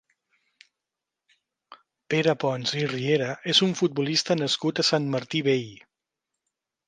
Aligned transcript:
Pere 2.13 2.33
Pons 2.45 2.73
i 2.79 2.87
Riera 2.93 3.27
és 3.53 3.61
un 3.67 3.77
futbolista 3.81 4.37
nascut 4.41 4.81
a 4.81 4.87
Sant 4.91 5.05
Martí 5.17 5.43
Vell. 5.49 5.69